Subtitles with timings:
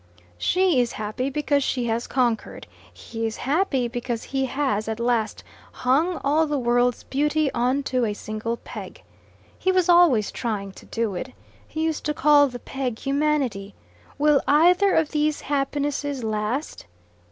[0.39, 5.43] "She is happy because she has conquered; he is happy because he has at last
[5.71, 9.03] hung all the world's beauty on to a single peg.
[9.59, 11.33] He was always trying to do it.
[11.67, 13.75] He used to call the peg humanity.
[14.17, 16.87] Will either of these happinesses last?